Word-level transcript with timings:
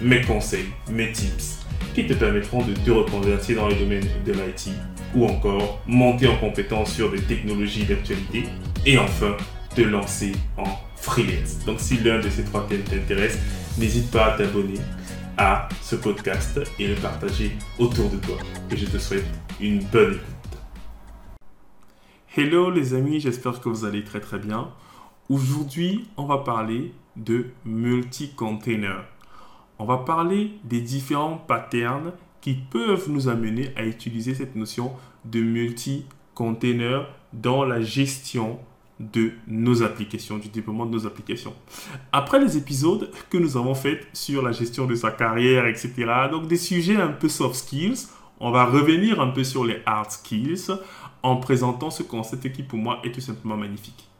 mes 0.00 0.22
conseils, 0.22 0.66
mes 0.90 1.12
tips 1.12 1.58
qui 1.94 2.06
te 2.06 2.14
permettront 2.14 2.64
de 2.64 2.72
te 2.72 2.90
reconvertir 2.90 3.56
dans 3.56 3.68
le 3.68 3.74
domaine 3.74 4.06
de 4.24 4.32
l'IT 4.32 4.70
ou 5.14 5.26
encore 5.26 5.80
monter 5.86 6.28
en 6.28 6.36
compétence 6.36 6.92
sur 6.92 7.10
des 7.10 7.20
technologies 7.20 7.84
d'actualité 7.84 8.44
et 8.86 8.98
enfin 8.98 9.36
te 9.74 9.82
lancer 9.82 10.32
en 10.56 10.64
freelance. 10.96 11.64
Donc 11.66 11.80
si 11.80 11.98
l'un 11.98 12.20
de 12.20 12.30
ces 12.30 12.44
trois 12.44 12.66
thèmes 12.66 12.82
t'intéresse, 12.82 13.38
n'hésite 13.78 14.10
pas 14.10 14.32
à 14.32 14.38
t'abonner 14.38 14.78
à 15.36 15.68
ce 15.82 15.96
podcast 15.96 16.60
et 16.78 16.86
le 16.86 16.94
partager 16.94 17.52
autour 17.78 18.08
de 18.10 18.16
toi. 18.16 18.36
Et 18.70 18.76
je 18.76 18.86
te 18.86 18.98
souhaite 18.98 19.26
une 19.60 19.82
bonne 19.84 20.14
écoute. 20.14 20.24
Hello 22.36 22.70
les 22.70 22.94
amis, 22.94 23.20
j'espère 23.20 23.60
que 23.60 23.68
vous 23.68 23.84
allez 23.84 24.04
très 24.04 24.20
très 24.20 24.38
bien. 24.38 24.68
Aujourd'hui, 25.28 26.08
on 26.16 26.24
va 26.24 26.38
parler 26.38 26.92
de 27.16 27.46
multi-container. 27.64 29.04
On 29.80 29.86
va 29.86 29.96
parler 29.96 30.52
des 30.64 30.82
différents 30.82 31.38
patterns 31.38 32.12
qui 32.42 32.52
peuvent 32.52 33.08
nous 33.08 33.28
amener 33.28 33.72
à 33.76 33.84
utiliser 33.86 34.34
cette 34.34 34.54
notion 34.54 34.92
de 35.24 35.40
multi-container 35.40 37.06
dans 37.32 37.64
la 37.64 37.80
gestion 37.80 38.58
de 39.00 39.32
nos 39.46 39.82
applications, 39.82 40.36
du 40.36 40.50
déploiement 40.50 40.84
de 40.84 40.90
nos 40.90 41.06
applications. 41.06 41.54
Après 42.12 42.38
les 42.38 42.58
épisodes 42.58 43.10
que 43.30 43.38
nous 43.38 43.56
avons 43.56 43.74
faits 43.74 44.06
sur 44.12 44.42
la 44.42 44.52
gestion 44.52 44.84
de 44.84 44.94
sa 44.94 45.12
carrière, 45.12 45.64
etc., 45.64 45.94
donc 46.30 46.46
des 46.46 46.58
sujets 46.58 46.96
un 46.96 47.08
peu 47.08 47.30
soft 47.30 47.54
skills, 47.54 48.08
on 48.38 48.50
va 48.50 48.66
revenir 48.66 49.18
un 49.18 49.28
peu 49.28 49.44
sur 49.44 49.64
les 49.64 49.80
hard 49.86 50.10
skills 50.10 50.72
en 51.22 51.36
présentant 51.36 51.88
ce 51.88 52.02
concept 52.02 52.52
qui 52.52 52.62
pour 52.62 52.78
moi 52.78 53.00
est 53.02 53.12
tout 53.12 53.22
simplement 53.22 53.56
magnifique. 53.56 54.10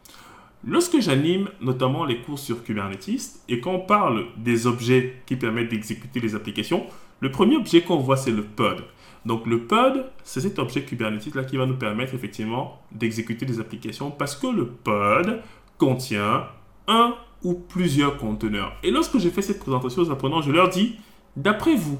Lorsque 0.62 1.00
j'anime 1.00 1.48
notamment 1.60 2.04
les 2.04 2.20
cours 2.20 2.38
sur 2.38 2.62
Kubernetes 2.62 3.40
et 3.48 3.60
qu'on 3.60 3.80
parle 3.80 4.26
des 4.36 4.66
objets 4.66 5.22
qui 5.24 5.36
permettent 5.36 5.70
d'exécuter 5.70 6.20
les 6.20 6.34
applications, 6.34 6.86
le 7.20 7.30
premier 7.30 7.56
objet 7.56 7.80
qu'on 7.80 7.96
voit 7.96 8.18
c'est 8.18 8.30
le 8.30 8.42
pod. 8.42 8.84
Donc 9.24 9.46
le 9.46 9.66
pod, 9.66 10.10
c'est 10.22 10.40
cet 10.40 10.58
objet 10.58 10.82
Kubernetes 10.82 11.34
là 11.34 11.44
qui 11.44 11.56
va 11.56 11.64
nous 11.64 11.76
permettre 11.76 12.14
effectivement 12.14 12.82
d'exécuter 12.92 13.46
des 13.46 13.58
applications 13.58 14.10
parce 14.10 14.36
que 14.36 14.48
le 14.48 14.66
pod 14.66 15.40
contient 15.78 16.46
un 16.88 17.14
ou 17.42 17.54
plusieurs 17.54 18.18
conteneurs. 18.18 18.76
Et 18.82 18.90
lorsque 18.90 19.18
j'ai 19.18 19.30
fait 19.30 19.42
cette 19.42 19.60
présentation 19.60 20.02
aux 20.02 20.10
apprenants, 20.10 20.42
je 20.42 20.52
leur 20.52 20.68
dis, 20.68 20.96
d'après 21.36 21.74
vous, 21.74 21.98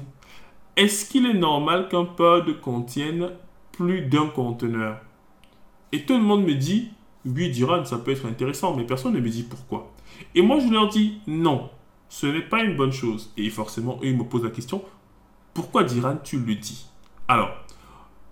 est-ce 0.75 1.09
qu'il 1.09 1.25
est 1.25 1.33
normal 1.33 1.89
qu'un 1.89 2.05
pod 2.05 2.61
contienne 2.61 3.29
plus 3.71 4.01
d'un 4.01 4.27
conteneur? 4.27 4.99
Et 5.91 6.05
tout 6.05 6.13
le 6.13 6.23
monde 6.23 6.45
me 6.45 6.53
dit, 6.53 6.91
oui, 7.25 7.49
Diran, 7.51 7.85
ça 7.85 7.97
peut 7.97 8.11
être 8.11 8.25
intéressant, 8.25 8.75
mais 8.75 8.83
personne 8.83 9.13
ne 9.13 9.19
me 9.19 9.29
dit 9.29 9.43
pourquoi. 9.43 9.91
Et 10.33 10.41
moi, 10.41 10.59
je 10.59 10.71
leur 10.71 10.89
dis, 10.89 11.19
non, 11.27 11.69
ce 12.09 12.25
n'est 12.27 12.41
pas 12.41 12.63
une 12.63 12.75
bonne 12.75 12.91
chose. 12.91 13.31
Et 13.37 13.49
forcément, 13.49 13.99
eux, 14.01 14.07
ils 14.07 14.17
me 14.17 14.23
posent 14.23 14.43
la 14.43 14.49
question, 14.49 14.83
pourquoi 15.53 15.83
Diran, 15.83 16.17
tu 16.23 16.39
le 16.39 16.55
dis? 16.55 16.87
Alors, 17.27 17.51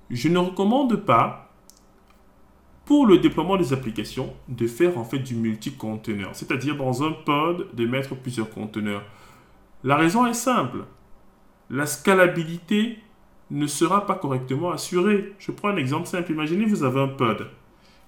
je 0.09 0.27
ne 0.27 0.37
recommande 0.39 0.95
pas 0.95 1.51
pour 2.85 3.05
le 3.05 3.19
déploiement 3.19 3.55
des 3.55 3.71
applications 3.71 4.33
de 4.47 4.65
faire 4.65 4.97
en 4.97 5.03
fait 5.03 5.19
du 5.19 5.35
multi-conteneur, 5.35 6.31
c'est-à-dire 6.33 6.75
dans 6.75 7.03
un 7.03 7.11
pod 7.11 7.67
de 7.73 7.85
mettre 7.85 8.15
plusieurs 8.15 8.49
conteneurs. 8.49 9.03
La 9.83 9.95
raison 9.95 10.25
est 10.25 10.33
simple. 10.33 10.85
La 11.69 11.85
scalabilité 11.85 12.97
ne 13.51 13.67
sera 13.67 14.07
pas 14.07 14.15
correctement 14.15 14.71
assurée. 14.71 15.35
Je 15.37 15.51
prends 15.51 15.69
un 15.69 15.77
exemple 15.77 16.07
simple. 16.07 16.31
Imaginez 16.31 16.65
vous 16.65 16.83
avez 16.83 16.99
un 16.99 17.09
pod 17.09 17.47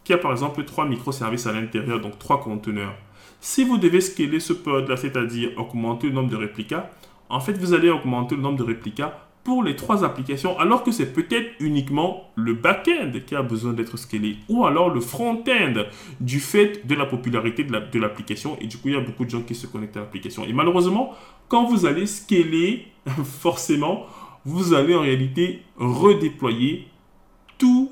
qui 0.04 0.14
a 0.14 0.18
par 0.18 0.32
exemple 0.32 0.64
trois 0.66 0.86
microservices 0.86 1.48
à 1.48 1.52
l'intérieur, 1.52 2.00
donc 2.00 2.18
trois 2.20 2.42
conteneurs. 2.42 2.94
Si 3.40 3.64
vous 3.64 3.78
devez 3.78 4.02
scaler 4.02 4.40
ce 4.40 4.54
pod-là, 4.54 4.98
c'est-à-dire 4.98 5.52
augmenter 5.58 6.08
le 6.08 6.14
nombre 6.14 6.30
de 6.30 6.36
réplicas, 6.36 6.90
en 7.30 7.40
fait, 7.40 7.54
vous 7.54 7.74
allez 7.74 7.90
augmenter 7.90 8.36
le 8.36 8.42
nombre 8.42 8.58
de 8.58 8.64
réplicas 8.64 9.14
pour 9.44 9.64
les 9.64 9.76
trois 9.76 10.04
applications, 10.04 10.60
alors 10.60 10.84
que 10.84 10.92
c'est 10.92 11.14
peut-être 11.14 11.50
uniquement 11.60 12.30
le 12.36 12.54
back-end 12.54 13.12
qui 13.26 13.36
a 13.36 13.42
besoin 13.42 13.74
d'être 13.74 13.98
scalé, 13.98 14.38
ou 14.50 14.66
alors 14.66 14.90
le 14.94 15.00
front-end 15.02 15.86
du 16.20 16.40
fait 16.40 16.86
de 16.86 16.94
la 16.94 17.08
popularité 17.08 17.64
de 17.64 18.00
l'application, 18.00 18.58
et 18.62 18.68
du 18.68 18.78
coup, 18.78 18.90
il 18.90 18.94
y 18.94 18.98
a 18.98 19.02
beaucoup 19.02 19.26
de 19.26 19.32
gens 19.32 19.42
qui 19.42 19.56
se 19.56 19.66
connectent 19.66 19.98
à 19.98 20.02
l'application. 20.02 20.46
Et 20.46 20.54
malheureusement, 20.54 21.16
quand 21.48 21.66
vous 21.66 21.88
allez 21.88 22.06
scaler, 22.06 22.88
forcément, 23.24 24.06
vous 24.46 24.74
allez 24.74 24.94
en 24.94 25.02
réalité 25.02 25.64
redéployer 25.78 26.88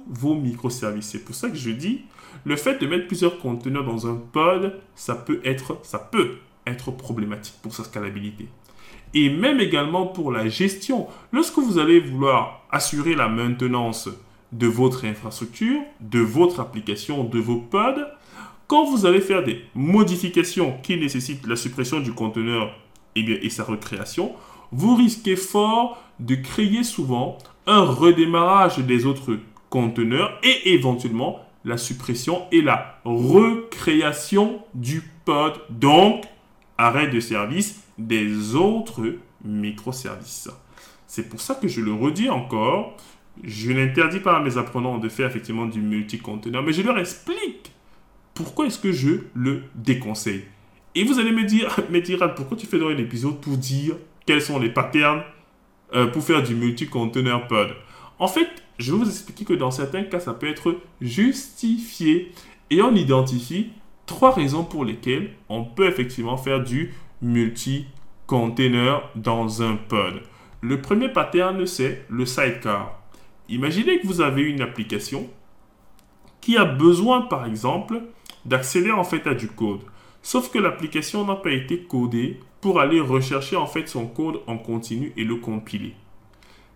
vos 0.09 0.35
microservices. 0.35 1.09
C'est 1.09 1.23
pour 1.23 1.35
ça 1.35 1.49
que 1.49 1.55
je 1.57 1.69
dis, 1.69 2.01
le 2.43 2.55
fait 2.55 2.79
de 2.79 2.87
mettre 2.87 3.07
plusieurs 3.07 3.39
conteneurs 3.39 3.85
dans 3.85 4.07
un 4.07 4.15
pod, 4.15 4.79
ça 4.95 5.15
peut 5.15 5.39
être, 5.43 5.79
ça 5.83 5.99
peut 5.99 6.37
être 6.65 6.91
problématique 6.91 7.55
pour 7.61 7.73
sa 7.73 7.83
scalabilité 7.83 8.47
et 9.13 9.29
même 9.29 9.59
également 9.59 10.07
pour 10.07 10.31
la 10.31 10.47
gestion. 10.47 11.07
Lorsque 11.31 11.57
vous 11.57 11.79
allez 11.79 11.99
vouloir 11.99 12.63
assurer 12.71 13.15
la 13.15 13.27
maintenance 13.27 14.09
de 14.51 14.67
votre 14.67 15.05
infrastructure, 15.05 15.79
de 15.99 16.19
votre 16.19 16.59
application, 16.59 17.23
de 17.23 17.39
vos 17.39 17.57
pods, 17.57 18.05
quand 18.67 18.85
vous 18.85 19.05
allez 19.05 19.21
faire 19.21 19.43
des 19.43 19.63
modifications 19.73 20.77
qui 20.83 20.97
nécessitent 20.97 21.47
la 21.47 21.55
suppression 21.55 21.99
du 21.99 22.13
conteneur 22.13 22.75
et, 23.15 23.23
bien, 23.23 23.37
et 23.41 23.49
sa 23.49 23.63
recréation, 23.63 24.33
vous 24.71 24.95
risquez 24.95 25.35
fort 25.35 26.03
de 26.19 26.35
créer 26.35 26.83
souvent 26.83 27.37
un 27.65 27.81
redémarrage 27.81 28.77
des 28.79 29.05
autres 29.05 29.39
conteneurs 29.69 30.39
et 30.43 30.73
éventuellement 30.73 31.39
la 31.65 31.77
suppression 31.77 32.43
et 32.51 32.61
la 32.61 32.99
recréation 33.05 34.61
du 34.73 35.01
pod. 35.25 35.53
Donc, 35.69 36.23
arrêt 36.77 37.07
de 37.07 37.19
service 37.19 37.83
des 37.97 38.55
autres 38.55 39.15
microservices. 39.43 40.49
C'est 41.07 41.27
pour 41.27 41.41
ça 41.41 41.55
que 41.55 41.67
je 41.67 41.81
le 41.81 41.93
redis 41.93 42.29
encore, 42.29 42.95
je 43.43 43.71
n'interdis 43.71 44.19
pas 44.19 44.37
à 44.37 44.39
mes 44.41 44.57
apprenants 44.57 44.97
de 44.97 45.09
faire 45.09 45.27
effectivement 45.27 45.65
du 45.65 45.81
multi-conteneur, 45.81 46.63
mais 46.63 46.73
je 46.73 46.81
leur 46.81 46.97
explique 46.97 47.71
pourquoi 48.33 48.67
est-ce 48.67 48.79
que 48.79 48.91
je 48.91 49.21
le 49.33 49.63
déconseille. 49.75 50.45
Et 50.95 51.03
vous 51.03 51.19
allez 51.19 51.31
me 51.31 51.43
dire, 51.43 51.77
mais 51.89 52.01
dire 52.01 52.33
pourquoi 52.35 52.57
tu 52.57 52.65
fais 52.67 52.79
dans 52.79 52.89
un 52.89 52.97
épisode 52.97 53.39
pour 53.41 53.57
dire 53.57 53.95
quels 54.25 54.41
sont 54.41 54.59
les 54.59 54.69
patterns 54.69 55.23
euh, 55.93 56.07
pour 56.07 56.23
faire 56.23 56.43
du 56.43 56.55
multi-conteneur 56.55 57.47
pod? 57.47 57.69
En 58.19 58.27
fait, 58.27 58.49
je 58.79 58.93
vais 58.93 58.97
vous 58.97 59.09
expliquer 59.09 59.45
que 59.45 59.53
dans 59.53 59.71
certains 59.71 60.03
cas, 60.03 60.19
ça 60.19 60.33
peut 60.33 60.49
être 60.49 60.77
justifié 61.01 62.31
et 62.69 62.81
on 62.81 62.95
identifie 62.95 63.71
trois 64.05 64.31
raisons 64.31 64.63
pour 64.63 64.85
lesquelles 64.85 65.33
on 65.49 65.65
peut 65.65 65.87
effectivement 65.87 66.37
faire 66.37 66.63
du 66.63 66.93
multi-container 67.21 69.01
dans 69.15 69.61
un 69.61 69.75
pod. 69.75 70.21
Le 70.61 70.81
premier 70.81 71.09
pattern, 71.09 71.65
c'est 71.67 72.05
le 72.09 72.25
sidecar. 72.25 73.01
Imaginez 73.49 73.99
que 73.99 74.07
vous 74.07 74.21
avez 74.21 74.43
une 74.43 74.61
application 74.61 75.29
qui 76.39 76.55
a 76.57 76.65
besoin, 76.65 77.21
par 77.21 77.45
exemple, 77.45 78.01
d'accéder 78.45 78.91
en 78.91 79.03
fait 79.03 79.27
à 79.27 79.33
du 79.33 79.49
code. 79.49 79.81
Sauf 80.21 80.51
que 80.51 80.59
l'application 80.59 81.25
n'a 81.25 81.35
pas 81.35 81.51
été 81.51 81.79
codée 81.83 82.39
pour 82.61 82.79
aller 82.79 83.01
rechercher 83.01 83.57
en 83.57 83.67
fait 83.67 83.87
son 83.87 84.07
code 84.07 84.41
en 84.47 84.57
continu 84.57 85.13
et 85.17 85.23
le 85.23 85.35
compiler. 85.35 85.95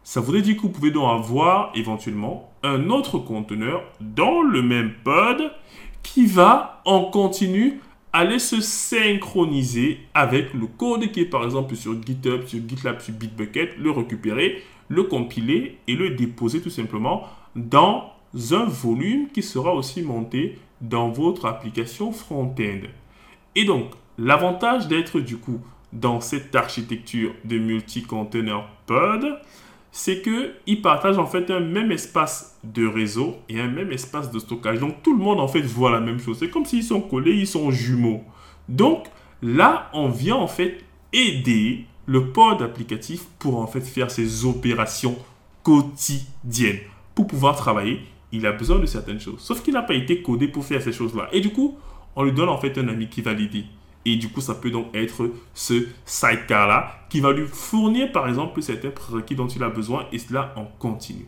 Ça 0.03 0.19
voudrait 0.19 0.41
dire 0.41 0.57
que 0.57 0.61
vous 0.63 0.69
pouvez 0.69 0.91
donc 0.91 1.09
avoir 1.09 1.71
éventuellement 1.75 2.51
un 2.61 2.89
autre 2.89 3.19
conteneur 3.19 3.83
dans 4.01 4.41
le 4.41 4.61
même 4.61 4.93
pod 5.03 5.51
qui 6.01 6.25
va 6.25 6.81
en 6.85 7.05
continu 7.05 7.79
aller 8.11 8.37
se 8.37 8.61
synchroniser 8.61 9.99
avec 10.13 10.53
le 10.53 10.67
code 10.67 11.11
qui 11.11 11.21
est 11.21 11.25
par 11.25 11.43
exemple 11.43 11.75
sur 11.75 11.93
GitHub, 12.01 12.45
sur 12.45 12.59
GitLab, 12.67 12.99
sur 12.99 13.13
Bitbucket, 13.13 13.77
le 13.77 13.91
récupérer, 13.91 14.61
le 14.89 15.03
compiler 15.03 15.79
et 15.87 15.95
le 15.95 16.11
déposer 16.11 16.61
tout 16.61 16.69
simplement 16.69 17.23
dans 17.55 18.11
un 18.51 18.65
volume 18.65 19.29
qui 19.29 19.41
sera 19.41 19.73
aussi 19.73 20.01
monté 20.01 20.59
dans 20.81 21.09
votre 21.09 21.45
application 21.45 22.11
front-end. 22.11 22.81
Et 23.55 23.65
donc, 23.65 23.91
l'avantage 24.17 24.87
d'être 24.87 25.19
du 25.19 25.37
coup 25.37 25.59
dans 25.91 26.21
cette 26.21 26.55
architecture 26.55 27.33
de 27.45 27.57
multi-container 27.57 28.67
pod, 28.85 29.39
c'est 29.95 30.23
qu'ils 30.23 30.81
partagent 30.81 31.19
en 31.19 31.27
fait 31.27 31.51
un 31.51 31.59
même 31.59 31.91
espace 31.91 32.59
de 32.63 32.87
réseau 32.87 33.35
et 33.47 33.59
un 33.59 33.67
même 33.67 33.91
espace 33.91 34.31
de 34.31 34.39
stockage. 34.39 34.79
Donc 34.79 35.03
tout 35.03 35.15
le 35.15 35.23
monde 35.23 35.39
en 35.39 35.47
fait 35.47 35.61
voit 35.61 35.91
la 35.91 35.99
même 35.99 36.19
chose. 36.19 36.39
C'est 36.39 36.49
comme 36.49 36.65
s'ils 36.65 36.83
sont 36.83 36.99
collés, 36.99 37.35
ils 37.35 37.47
sont 37.47 37.69
jumeaux. 37.69 38.23
Donc 38.67 39.05
là, 39.43 39.91
on 39.93 40.09
vient 40.09 40.35
en 40.35 40.47
fait 40.47 40.83
aider 41.13 41.85
le 42.07 42.31
pod 42.31 42.63
applicatif 42.63 43.25
pour 43.37 43.59
en 43.59 43.67
fait 43.67 43.81
faire 43.81 44.09
ses 44.09 44.45
opérations 44.45 45.15
quotidiennes. 45.61 46.79
Pour 47.13 47.27
pouvoir 47.27 47.55
travailler, 47.55 48.01
il 48.31 48.47
a 48.47 48.51
besoin 48.51 48.79
de 48.79 48.87
certaines 48.87 49.19
choses. 49.19 49.41
Sauf 49.41 49.61
qu'il 49.61 49.75
n'a 49.75 49.83
pas 49.83 49.93
été 49.93 50.23
codé 50.23 50.47
pour 50.47 50.65
faire 50.65 50.81
ces 50.81 50.91
choses-là. 50.91 51.29
Et 51.31 51.39
du 51.39 51.51
coup, 51.51 51.77
on 52.15 52.23
lui 52.23 52.31
donne 52.31 52.49
en 52.49 52.57
fait 52.57 52.75
un 52.79 52.87
ami 52.87 53.09
qui 53.09 53.21
va 53.21 53.33
l'aider. 53.33 53.65
Et 54.05 54.17
du 54.17 54.29
coup, 54.29 54.41
ça 54.41 54.55
peut 54.55 54.69
donc 54.69 54.87
être 54.93 55.31
ce 55.53 55.87
sidecar-là 56.05 57.05
qui 57.09 57.21
va 57.21 57.31
lui 57.31 57.47
fournir 57.47 58.11
par 58.11 58.27
exemple 58.27 58.61
certains 58.61 58.89
prérequis 58.89 59.35
dont 59.35 59.47
il 59.47 59.63
a 59.63 59.69
besoin 59.69 60.07
et 60.11 60.19
cela 60.19 60.53
en 60.57 60.65
continu. 60.65 61.25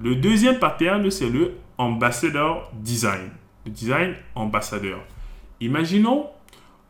Le 0.00 0.16
deuxième 0.16 0.58
pattern, 0.58 1.08
c'est 1.10 1.30
le 1.30 1.52
ambassador 1.78 2.70
design. 2.74 3.30
Le 3.64 3.70
design 3.70 4.14
ambassadeur. 4.34 5.00
Imaginons, 5.60 6.26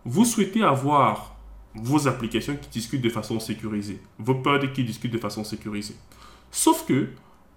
vous 0.04 0.24
souhaitez 0.24 0.62
avoir 0.62 1.36
vos 1.74 2.08
applications 2.08 2.56
qui 2.56 2.68
discutent 2.68 3.02
de 3.02 3.10
façon 3.10 3.40
sécurisée, 3.40 4.00
vos 4.18 4.34
pods 4.34 4.68
qui 4.72 4.84
discutent 4.84 5.12
de 5.12 5.18
façon 5.18 5.44
sécurisée. 5.44 5.96
Sauf 6.50 6.86
que 6.86 7.08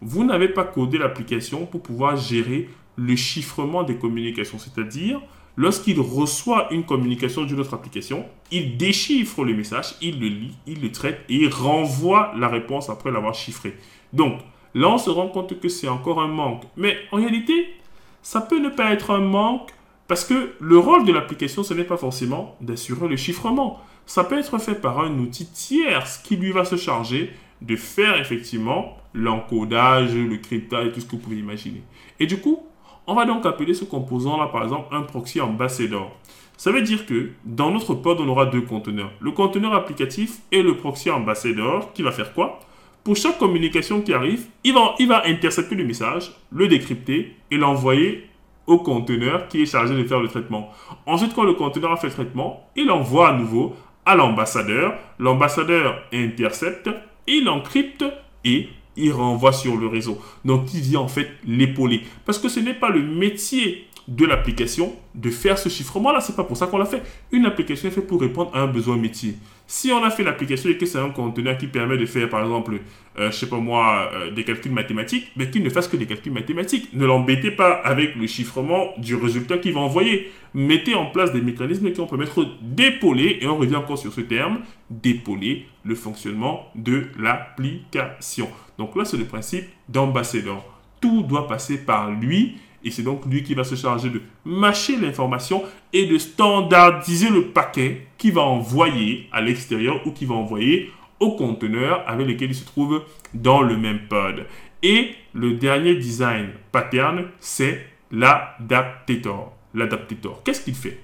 vous 0.02 0.24
n'avez 0.24 0.50
pas 0.50 0.64
codé 0.64 0.98
l'application 0.98 1.66
pour 1.66 1.82
pouvoir 1.82 2.18
gérer 2.18 2.70
le 2.98 3.16
chiffrement 3.16 3.84
des 3.84 3.98
communications, 3.98 4.60
c'est-à-dire 4.60 5.22
lorsqu'il 5.58 6.00
reçoit 6.00 6.72
une 6.72 6.86
communication 6.86 7.44
d'une 7.44 7.60
autre 7.60 7.74
application, 7.74 8.26
il 8.52 8.78
déchiffre 8.78 9.44
le 9.44 9.56
message, 9.56 9.96
il 10.02 10.20
le 10.20 10.28
lit, 10.28 10.56
il 10.68 10.82
le 10.82 10.92
traite 10.92 11.22
et 11.28 11.36
il 11.36 11.50
renvoie 11.50 12.32
la 12.38 12.48
réponse 12.48 12.90
après 12.90 13.12
l'avoir 13.12 13.34
chiffré. 13.34 13.76
Donc 14.14 14.40
là, 14.74 14.88
on 14.88 14.98
se 14.98 15.10
rend 15.10 15.28
compte 15.28 15.60
que 15.60 15.68
c'est 15.68 15.88
encore 15.88 16.22
un 16.22 16.28
manque. 16.28 16.64
Mais 16.78 16.98
en 17.12 17.18
réalité, 17.18 17.74
ça 18.22 18.40
peut 18.40 18.60
ne 18.60 18.70
pas 18.70 18.94
être 18.94 19.12
un 19.12 19.20
manque 19.20 19.72
parce 20.08 20.24
que 20.24 20.54
le 20.60 20.78
rôle 20.78 21.06
de 21.06 21.12
l'application, 21.12 21.64
ce 21.64 21.74
n'est 21.74 21.84
pas 21.84 21.98
forcément 21.98 22.56
d'assurer 22.62 23.10
le 23.10 23.18
chiffrement. 23.18 23.82
Ça 24.06 24.24
peut 24.24 24.40
être 24.40 24.58
fait 24.60 24.76
par 24.76 25.00
un 25.00 25.18
outil 25.20 25.48
tierce 25.48 26.20
qui 26.20 26.38
lui 26.38 26.52
va 26.52 26.64
se 26.64 26.78
charger 26.78 27.34
de 27.62 27.76
faire 27.76 28.20
effectivement 28.22 28.98
l'encodage, 29.14 30.14
le 30.14 30.38
cryptage 30.38 30.88
et 30.88 30.92
tout 30.92 31.02
ce 31.02 31.06
que 31.06 31.12
vous 31.12 31.18
pouvez 31.18 31.38
imaginer. 31.38 31.82
Et 32.20 32.28
du 32.28 32.38
coup, 32.38 32.64
on 33.08 33.16
va 33.16 33.26
donc 33.26 33.46
appeler 33.46 33.74
ce 33.74 33.86
composant-là, 33.86 34.48
par 34.48 34.64
exemple, 34.64 34.94
un 34.94 35.02
proxy 35.02 35.40
ambassador. 35.40 36.12
Ça 36.58 36.72
veut 36.72 36.82
dire 36.82 37.06
que 37.06 37.30
dans 37.46 37.72
notre 37.72 37.94
pod, 37.94 38.20
on 38.20 38.28
aura 38.28 38.48
deux 38.48 38.62
conteneurs. 38.62 39.12
Le 39.22 39.32
conteneur 39.32 39.74
applicatif 39.74 40.40
et 40.52 40.62
le 40.62 40.76
proxy 40.76 41.10
ambassador 41.10 41.94
qui 41.94 42.02
va 42.02 42.12
faire 42.12 42.34
quoi? 42.34 42.60
Pour 43.04 43.16
chaque 43.16 43.38
communication 43.38 44.02
qui 44.02 44.14
arrive, 44.14 44.48
il 44.66 44.74
va, 44.74 45.24
intercepter 45.26 45.76
le 45.76 45.86
message, 45.86 46.34
le 46.52 46.68
décrypter 46.68 47.36
et 47.50 47.56
l'envoyer 47.56 48.28
au 48.66 48.80
conteneur 48.80 49.48
qui 49.48 49.62
est 49.62 49.66
chargé 49.66 49.96
de 49.96 50.04
faire 50.04 50.20
le 50.20 50.28
traitement. 50.28 50.72
Ensuite, 51.06 51.34
quand 51.34 51.46
le 51.46 51.54
conteneur 51.54 51.94
a 51.94 51.96
fait 51.96 52.08
le 52.08 52.14
traitement, 52.14 52.68
il 52.76 52.92
envoie 52.92 53.30
à 53.30 53.34
nouveau 53.34 53.76
à 54.06 54.16
l'ambassadeur. 54.16 54.96
L'ambassadeur 55.20 56.02
intercepte, 56.12 56.90
il 57.28 57.48
encrypte 57.48 58.04
et 58.44 58.68
il 58.98 59.12
renvoie 59.12 59.54
sur 59.54 59.78
le 59.78 59.88
réseau. 59.88 60.20
Donc, 60.46 60.74
il 60.74 60.82
vient 60.82 61.00
en 61.00 61.08
fait 61.08 61.30
l'épauler. 61.46 62.02
Parce 62.26 62.40
que 62.40 62.50
ce 62.50 62.60
n'est 62.60 62.74
pas 62.74 62.90
le 62.90 63.02
métier 63.02 63.88
de 64.08 64.26
l'application 64.26 64.94
de 65.16 65.30
faire 65.30 65.58
ce 65.58 65.70
chiffrement-là. 65.70 66.22
C'est 66.22 66.36
pas 66.36 66.44
pour 66.44 66.58
ça 66.58 66.68
qu'on 66.68 66.78
l'a 66.78 66.86
fait. 66.86 67.04
Une 67.32 67.46
application 67.46 67.90
est 67.90 67.92
faite 67.92 68.08
pour 68.08 68.22
répondre 68.22 68.52
à 68.54 68.62
un 68.62 68.68
besoin 68.68 68.98
métier. 68.98 69.36
Si 69.70 69.92
on 69.92 70.02
a 70.02 70.10
fait 70.10 70.24
l'application 70.24 70.70
et 70.70 70.78
que 70.78 70.86
c'est 70.86 70.98
un 70.98 71.10
conteneur 71.10 71.58
qui 71.58 71.68
permet 71.68 71.98
de 71.98 72.06
faire, 72.06 72.30
par 72.30 72.42
exemple, 72.42 72.80
euh, 73.20 73.30
je 73.32 73.36
sais 73.36 73.50
pas 73.50 73.58
moi, 73.58 74.10
euh, 74.14 74.32
des 74.32 74.46
calculs 74.46 74.72
mathématiques, 74.72 75.30
mais 75.36 75.50
qu'il 75.50 75.62
ne 75.62 75.70
fasse 75.70 75.90
que 75.90 75.98
des 75.98 76.06
calculs 76.06 76.32
mathématiques. 76.32 76.94
Ne 76.94 77.06
l'embêtez 77.06 77.52
pas 77.52 77.74
avec 77.74 78.16
le 78.16 78.28
chiffrement 78.28 78.94
du 78.98 79.16
résultat 79.16 79.58
qu'il 79.58 79.74
va 79.74 79.82
envoyer. 79.82 80.32
Mettez 80.54 80.96
en 80.96 81.08
place 81.08 81.34
des 81.34 81.42
mécanismes 81.42 81.92
qui 81.92 82.00
vont 82.00 82.08
permettre 82.08 82.48
d'épauler, 82.62 83.40
et 83.42 83.48
on 83.48 83.58
revient 83.58 83.76
encore 83.76 83.98
sur 83.98 84.14
ce 84.14 84.22
terme, 84.22 84.60
d'épauler 84.90 85.66
le 85.84 85.96
fonctionnement 85.96 86.72
de 86.76 87.08
l'application. 87.20 88.48
Donc 88.78 88.96
là, 88.96 89.04
c'est 89.04 89.18
le 89.18 89.26
principe 89.26 89.66
d'ambassadeur. 89.90 90.64
Tout 91.02 91.24
doit 91.24 91.46
passer 91.46 91.78
par 91.78 92.10
lui 92.10 92.56
et 92.84 92.92
c'est 92.92 93.04
donc 93.04 93.26
lui 93.26 93.44
qui 93.44 93.54
va 93.54 93.64
se 93.64 93.76
charger 93.76 94.10
de 94.10 94.22
mâcher 94.46 94.98
l'information 94.98 95.64
et 95.94 96.06
de 96.06 96.18
standardiser 96.18 97.30
le 97.30 97.48
paquet 97.48 98.08
qu'il 98.18 98.34
va 98.34 98.42
envoyer 98.42 99.28
à 99.32 99.42
l'extérieur 99.42 100.06
ou 100.06 100.12
qu'il 100.12 100.28
va 100.28 100.36
envoyer 100.36 100.92
au 101.20 101.32
conteneur 101.32 102.04
avec 102.08 102.28
lequel 102.28 102.52
il 102.52 102.56
se 102.56 102.66
trouve 102.66 103.04
dans 103.34 103.62
le 103.62 103.78
même 103.78 104.08
pod. 104.08 104.46
Et 104.84 105.16
le 105.34 105.54
dernier 105.54 105.96
design 105.96 106.50
pattern, 106.72 107.26
c'est 107.40 107.86
l'adaptator. 108.12 109.54
L'adaptator, 109.74 110.42
qu'est-ce 110.44 110.64
qu'il 110.64 110.76
fait? 110.76 111.00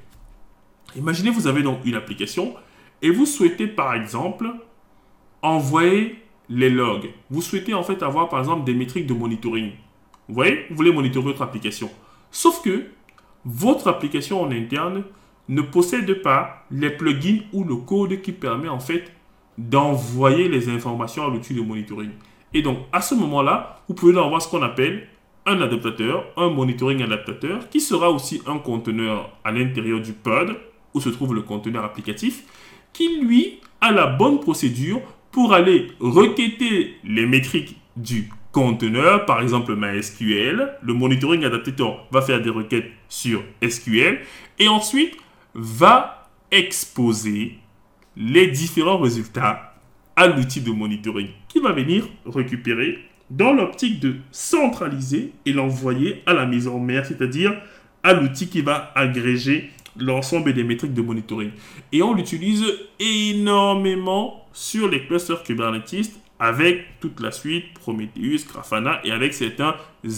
Imaginez, 0.95 1.31
vous 1.31 1.47
avez 1.47 1.63
donc 1.63 1.79
une 1.85 1.95
application 1.95 2.53
et 3.01 3.09
vous 3.09 3.25
souhaitez 3.25 3.67
par 3.67 3.93
exemple 3.93 4.47
envoyer 5.41 6.23
les 6.49 6.69
logs. 6.69 7.09
Vous 7.29 7.41
souhaitez 7.41 7.73
en 7.73 7.83
fait 7.83 8.01
avoir 8.03 8.29
par 8.29 8.39
exemple 8.39 8.63
des 8.63 8.73
métriques 8.73 9.07
de 9.07 9.13
monitoring. 9.13 9.71
Vous 10.27 10.35
voyez, 10.35 10.65
vous 10.69 10.75
voulez 10.75 10.91
monitorer 10.91 11.25
votre 11.25 11.41
application. 11.41 11.89
Sauf 12.31 12.61
que 12.61 12.85
votre 13.45 13.87
application 13.87 14.41
en 14.41 14.51
interne 14.51 15.03
ne 15.49 15.61
possède 15.61 16.21
pas 16.21 16.65
les 16.71 16.89
plugins 16.89 17.39
ou 17.51 17.63
le 17.63 17.75
code 17.75 18.21
qui 18.21 18.31
permet 18.31 18.69
en 18.69 18.79
fait 18.79 19.11
d'envoyer 19.57 20.47
les 20.47 20.69
informations 20.69 21.25
à 21.25 21.29
l'outil 21.29 21.53
de 21.53 21.61
monitoring. 21.61 22.11
Et 22.53 22.61
donc, 22.61 22.79
à 22.91 23.01
ce 23.01 23.15
moment-là, 23.15 23.81
vous 23.87 23.95
pouvez 23.95 24.17
avoir 24.17 24.41
ce 24.41 24.47
qu'on 24.47 24.61
appelle 24.61 25.07
un 25.45 25.59
adaptateur, 25.61 26.25
un 26.37 26.49
monitoring 26.49 27.01
adaptateur, 27.03 27.69
qui 27.69 27.81
sera 27.81 28.09
aussi 28.09 28.41
un 28.47 28.59
conteneur 28.59 29.29
à 29.43 29.51
l'intérieur 29.51 29.99
du 29.99 30.13
pod, 30.13 30.55
où 30.93 31.01
se 31.01 31.09
trouve 31.09 31.33
le 31.35 31.41
conteneur 31.41 31.83
applicatif, 31.83 32.43
qui 32.93 33.19
lui 33.19 33.59
a 33.81 33.91
la 33.91 34.07
bonne 34.07 34.39
procédure 34.39 35.01
pour 35.31 35.53
aller 35.53 35.87
requêter 35.99 36.95
les 37.03 37.25
métriques 37.25 37.77
du 37.97 38.29
conteneur, 38.53 39.25
par 39.25 39.41
exemple 39.41 39.75
MySQL. 39.75 40.77
Le 40.81 40.93
monitoring 40.93 41.43
adaptateur 41.43 42.07
va 42.11 42.21
faire 42.21 42.41
des 42.41 42.51
requêtes 42.51 42.89
sur 43.09 43.43
SQL 43.67 44.19
et 44.59 44.69
ensuite 44.69 45.17
va 45.53 46.29
exposer 46.51 47.57
les 48.15 48.47
différents 48.47 48.99
résultats 48.99 49.75
à 50.15 50.27
l'outil 50.27 50.61
de 50.61 50.71
monitoring 50.71 51.27
qui 51.49 51.59
va 51.59 51.73
venir 51.73 52.07
récupérer 52.25 52.99
dans 53.29 53.53
l'optique 53.53 53.99
de 53.99 54.17
centraliser 54.31 55.33
et 55.45 55.51
l'envoyer 55.51 56.21
à 56.27 56.33
la 56.33 56.45
maison 56.45 56.79
mère, 56.79 57.05
c'est-à-dire 57.05 57.53
à 58.03 58.13
l'outil 58.13 58.47
qui 58.47 58.61
va 58.61 58.91
agréger 58.95 59.71
l'ensemble 59.97 60.53
des 60.53 60.63
métriques 60.63 60.93
de 60.93 61.01
monitoring. 61.01 61.49
Et 61.91 62.03
on 62.03 62.13
l'utilise 62.13 62.63
énormément 62.99 64.45
sur 64.53 64.87
les 64.87 65.05
clusters 65.05 65.41
Kubernetes 65.43 66.11
avec 66.43 66.99
toute 66.99 67.21
la 67.21 67.31
suite 67.31 67.73
Prometheus, 67.73 68.45
Grafana 68.51 68.99
et 69.05 69.11
avec 69.11 69.33
certains 69.33 69.75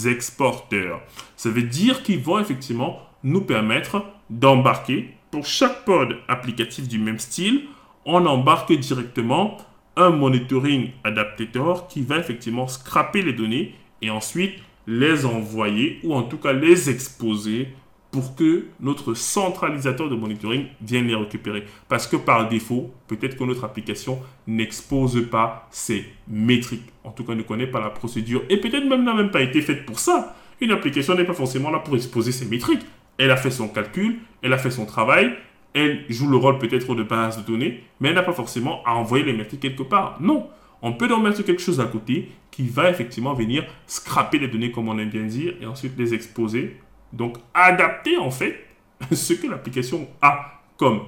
exporteurs. 0.08 1.02
Ça 1.36 1.52
veut 1.52 1.62
dire 1.62 2.02
qu'ils 2.02 2.20
vont 2.20 2.40
effectivement 2.40 3.00
nous 3.24 3.42
permettre 3.42 4.04
d'embarquer 4.32 5.14
pour 5.30 5.46
chaque 5.46 5.86
pod 5.86 6.18
applicatif 6.28 6.88
du 6.88 6.98
même 6.98 7.20
style, 7.20 7.66
on 8.06 8.26
embarque 8.26 8.74
directement 8.74 9.58
un 9.96 10.10
monitoring 10.10 10.94
adaptator 11.04 11.88
qui 11.88 12.02
va 12.02 12.18
effectivement 12.18 12.68
scraper 12.68 13.22
les 13.22 13.34
données 13.34 13.76
et 14.02 14.10
ensuite 14.10 14.56
les 14.88 15.28
envoyer 15.28 16.00
ou 16.04 16.16
en 16.16 16.24
tout 16.24 16.38
cas 16.38 16.54
les 16.54 16.90
exposer 16.90 17.68
pour 18.16 18.34
que 18.34 18.68
notre 18.80 19.14
centralisateur 19.14 20.08
de 20.08 20.16
monitoring 20.16 20.68
vienne 20.82 21.06
les 21.06 21.16
récupérer. 21.16 21.66
Parce 21.90 22.08
que 22.08 22.16
par 22.16 22.48
défaut, 22.48 22.94
peut-être 23.08 23.36
que 23.36 23.44
notre 23.44 23.66
application 23.66 24.20
n'expose 24.48 25.30
pas 25.30 25.68
ces 25.70 26.06
métriques. 26.26 26.88
En 27.04 27.12
tout 27.12 27.26
cas, 27.26 27.36
ne 27.36 27.42
connaît 27.42 27.68
pas 27.68 27.82
la 27.82 27.90
procédure 27.90 28.44
et 28.50 28.56
peut-être 28.56 28.86
même 28.86 29.04
n'a 29.04 29.14
même 29.14 29.32
pas 29.32 29.42
été 29.42 29.62
faite 29.62 29.86
pour 29.86 30.00
ça. 30.00 30.34
Une 30.62 30.72
application 30.72 31.14
n'est 31.14 31.26
pas 31.26 31.34
forcément 31.34 31.70
là 31.72 31.80
pour 31.80 31.94
exposer 31.98 32.32
ses 32.32 32.46
métriques. 32.46 32.86
Elle 33.18 33.32
a 33.32 33.36
fait 33.36 33.52
son 33.52 33.68
calcul, 33.68 34.20
elle 34.42 34.54
a 34.54 34.58
fait 34.58 34.72
son 34.72 34.86
travail, 34.86 35.34
elle 35.74 36.06
joue 36.08 36.30
le 36.30 36.38
rôle 36.38 36.58
peut-être 36.58 36.96
de 36.96 37.04
base 37.04 37.38
de 37.38 37.44
données, 37.46 37.84
mais 38.00 38.08
elle 38.08 38.16
n'a 38.16 38.24
pas 38.24 38.32
forcément 38.32 38.82
à 38.86 38.94
envoyer 38.94 39.26
les 39.26 39.34
métriques 39.34 39.60
quelque 39.60 39.84
part. 39.84 40.20
Non, 40.22 40.48
on 40.82 40.94
peut 40.94 41.10
donc 41.10 41.22
mettre 41.22 41.42
quelque 41.42 41.62
chose 41.62 41.82
à 41.82 41.86
côté 41.86 42.30
qui 42.50 42.66
va 42.70 42.90
effectivement 42.90 43.34
venir 43.34 43.66
scraper 43.88 44.40
les 44.40 44.48
données 44.48 44.72
comme 44.72 44.88
on 44.88 44.98
aime 45.00 45.10
bien 45.10 45.26
dire 45.26 45.56
et 45.60 45.66
ensuite 45.66 45.98
les 45.98 46.14
exposer 46.14 46.78
donc, 47.16 47.38
adapter 47.54 48.18
en 48.18 48.30
fait 48.30 48.66
ce 49.12 49.34
que 49.34 49.48
l'application 49.48 50.08
a 50.22 50.62
comme 50.78 51.02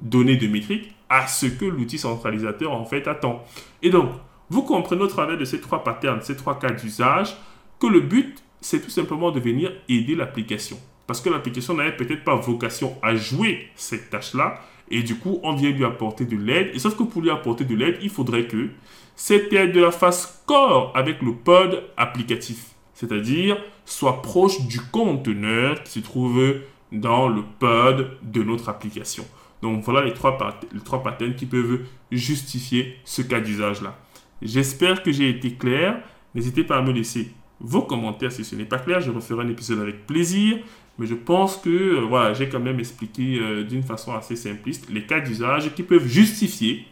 données 0.00 0.36
de 0.36 0.46
métrique 0.46 0.94
à 1.08 1.26
ce 1.26 1.46
que 1.46 1.64
l'outil 1.64 1.98
centralisateur 1.98 2.72
en 2.72 2.84
fait 2.84 3.06
attend. 3.08 3.44
Et 3.82 3.90
donc, 3.90 4.10
vous 4.50 4.62
comprenez 4.62 5.02
au 5.02 5.08
travers 5.08 5.36
de 5.36 5.44
ces 5.44 5.60
trois 5.60 5.82
patterns, 5.82 6.20
ces 6.22 6.36
trois 6.36 6.58
cas 6.58 6.70
d'usage, 6.70 7.36
que 7.80 7.86
le 7.86 8.00
but, 8.00 8.42
c'est 8.60 8.80
tout 8.80 8.90
simplement 8.90 9.30
de 9.30 9.40
venir 9.40 9.72
aider 9.88 10.14
l'application. 10.14 10.78
Parce 11.06 11.20
que 11.20 11.30
l'application 11.30 11.74
n'avait 11.74 11.96
peut-être 11.96 12.24
pas 12.24 12.34
vocation 12.34 12.96
à 13.02 13.14
jouer 13.16 13.68
cette 13.74 14.10
tâche-là. 14.10 14.60
Et 14.90 15.02
du 15.02 15.16
coup, 15.16 15.40
on 15.42 15.54
vient 15.54 15.70
lui 15.70 15.84
apporter 15.84 16.24
de 16.24 16.36
l'aide. 16.36 16.70
Et 16.74 16.78
sauf 16.78 16.96
que 16.96 17.02
pour 17.02 17.22
lui 17.22 17.30
apporter 17.30 17.64
de 17.64 17.74
l'aide, 17.74 17.98
il 18.02 18.10
faudrait 18.10 18.46
que 18.46 18.68
cette 19.16 19.52
aide 19.52 19.72
de 19.72 19.80
la 19.80 19.90
face 19.90 20.42
corps 20.46 20.92
avec 20.94 21.22
le 21.22 21.34
pod 21.34 21.84
applicatif 21.96 22.74
c'est-à-dire 22.98 23.56
soit 23.84 24.22
proche 24.22 24.60
du 24.62 24.80
conteneur 24.80 25.84
qui 25.84 25.92
se 25.92 26.00
trouve 26.00 26.56
dans 26.90 27.28
le 27.28 27.42
pod 27.60 28.18
de 28.22 28.42
notre 28.42 28.68
application. 28.68 29.24
Donc 29.62 29.84
voilà 29.84 30.04
les 30.04 30.14
trois, 30.14 30.36
les 30.72 30.80
patterns 30.80 31.36
qui 31.36 31.46
peuvent 31.46 31.80
justifier 32.10 32.96
ce 33.04 33.22
cas 33.22 33.38
d'usage-là. 33.38 33.96
J'espère 34.42 35.04
que 35.04 35.12
j'ai 35.12 35.30
été 35.30 35.52
clair. 35.52 36.00
N'hésitez 36.34 36.64
pas 36.64 36.78
à 36.78 36.82
me 36.82 36.90
laisser 36.90 37.30
vos 37.60 37.82
commentaires 37.82 38.32
si 38.32 38.44
ce 38.44 38.56
n'est 38.56 38.64
pas 38.64 38.78
clair. 38.78 39.00
Je 39.00 39.12
referai 39.12 39.44
un 39.44 39.48
épisode 39.48 39.78
avec 39.78 40.04
plaisir. 40.04 40.58
Mais 40.98 41.06
je 41.06 41.14
pense 41.14 41.56
que 41.56 41.68
euh, 41.68 42.00
voilà, 42.00 42.34
j'ai 42.34 42.48
quand 42.48 42.58
même 42.58 42.80
expliqué 42.80 43.38
euh, 43.38 43.62
d'une 43.62 43.84
façon 43.84 44.12
assez 44.12 44.34
simpliste 44.34 44.90
les 44.90 45.06
cas 45.06 45.20
d'usage 45.20 45.72
qui 45.76 45.84
peuvent 45.84 46.08
justifier 46.08 46.84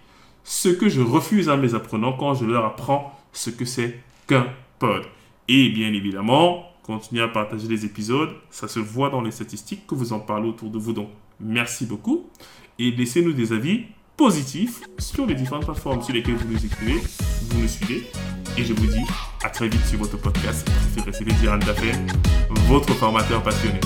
ce 0.44 0.68
que 0.68 0.88
je 0.88 1.00
refuse 1.00 1.48
à 1.48 1.56
mes 1.56 1.74
apprenants 1.74 2.12
quand 2.12 2.34
je 2.34 2.44
leur 2.44 2.64
apprends 2.64 3.18
ce 3.32 3.50
que 3.50 3.64
c'est 3.64 3.98
qu'un 4.28 4.46
pod. 4.78 5.02
Et 5.48 5.68
bien 5.70 5.92
évidemment, 5.92 6.64
continuez 6.82 7.22
à 7.22 7.28
partager 7.28 7.68
les 7.68 7.84
épisodes. 7.84 8.30
Ça 8.50 8.68
se 8.68 8.78
voit 8.78 9.10
dans 9.10 9.20
les 9.20 9.30
statistiques 9.30 9.86
que 9.86 9.94
vous 9.94 10.12
en 10.12 10.20
parlez 10.20 10.48
autour 10.48 10.70
de 10.70 10.78
vous. 10.78 10.92
Donc, 10.92 11.08
merci 11.40 11.86
beaucoup. 11.86 12.28
Et 12.78 12.90
laissez-nous 12.90 13.32
des 13.32 13.52
avis 13.52 13.84
positifs 14.16 14.82
sur 14.98 15.26
les 15.26 15.34
différentes 15.34 15.64
plateformes 15.64 16.02
sur 16.02 16.14
lesquelles 16.14 16.36
vous 16.36 16.52
nous 16.52 16.64
écrivez, 16.64 17.00
vous 17.50 17.60
nous 17.60 17.68
suivez. 17.68 18.06
Et 18.58 18.64
je 18.64 18.72
vous 18.72 18.86
dis 18.86 19.04
à 19.44 19.50
très 19.50 19.68
vite 19.68 19.84
sur 19.84 19.98
votre 19.98 20.18
podcast 20.18 20.66
préféré, 20.66 21.12
c'est 21.12 21.40
Diran 21.40 21.58
votre 22.68 22.94
formateur 22.94 23.42
passionné. 23.42 23.80